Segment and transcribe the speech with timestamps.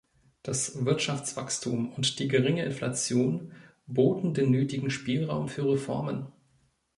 [0.41, 3.51] Das Wirtschaftswachstum und die geringe Inflation
[3.85, 6.25] boten den nötigen Spielraum für Reformen.